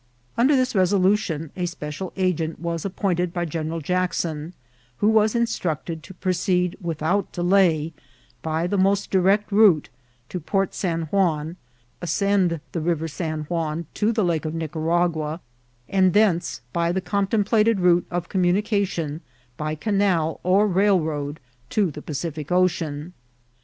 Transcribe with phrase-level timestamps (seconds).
[0.35, 4.53] ''Under this resolution a special agent was appointed by General Jackson,
[4.97, 7.93] who was instructed to proceed without delay
[8.41, 9.89] by the most direct route
[10.29, 11.55] to Port San Juan,
[12.01, 15.39] ascend the River San Juan to the Lake of Nica* ragua,
[15.87, 19.19] and thence by the contemplated route of com munication,
[19.55, 21.39] by canal or railroad,
[21.69, 23.13] to the Pacific Ocean.